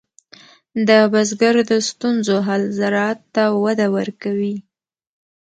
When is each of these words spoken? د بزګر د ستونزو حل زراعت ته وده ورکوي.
د 0.87 0.89
بزګر 1.11 1.55
د 1.69 1.71
ستونزو 1.89 2.35
حل 2.47 2.63
زراعت 2.79 3.19
ته 3.35 3.43
وده 3.63 3.87
ورکوي. 3.97 4.55